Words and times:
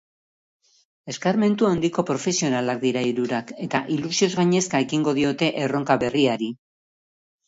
Eskarmentu 1.11 1.65
handiko 1.73 2.03
profesionalak 2.07 2.81
dira 2.85 3.03
hirurak, 3.09 3.53
eta 3.65 3.81
ilusioz 3.97 4.31
gainezka 4.39 4.81
ekingo 4.87 5.13
diote 5.19 5.51
erronka 5.67 5.99
berriari. 6.05 6.49